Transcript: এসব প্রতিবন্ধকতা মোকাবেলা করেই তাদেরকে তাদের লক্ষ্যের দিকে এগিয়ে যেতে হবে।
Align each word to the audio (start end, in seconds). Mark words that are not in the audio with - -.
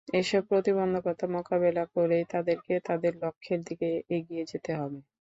এসব 0.13 0.41
প্রতিবন্ধকতা 0.49 1.25
মোকাবেলা 1.35 1.83
করেই 1.95 2.23
তাদেরকে 2.31 2.73
তাদের 2.87 3.13
লক্ষ্যের 3.23 3.59
দিকে 3.67 3.87
এগিয়ে 4.15 4.43
যেতে 4.51 4.71
হবে। 4.75 4.99